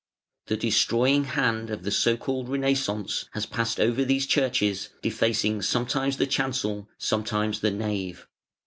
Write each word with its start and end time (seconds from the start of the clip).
The 0.47 0.57
destroying 0.57 1.25
hand 1.25 1.69
of 1.69 1.83
the 1.83 1.91
so 1.91 2.17
called 2.17 2.49
Renaissance 2.49 3.29
has 3.33 3.45
passed 3.45 3.79
over 3.79 4.03
these 4.03 4.25
churches, 4.25 4.89
defacing 5.03 5.61
sometimes 5.61 6.17
the 6.17 6.25
chancel, 6.25 6.89
sometimes 6.97 7.59
the 7.59 7.69
nave. 7.69 8.25